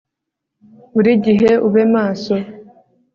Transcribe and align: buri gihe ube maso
buri 0.93 1.11
gihe 1.25 1.51
ube 1.67 1.83
maso 1.93 2.33